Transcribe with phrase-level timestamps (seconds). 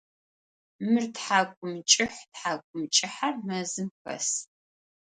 [0.91, 4.27] Мыр тхьакӏумкӏыхь, тхьакӏумкӏыхьэр мэзым хэс.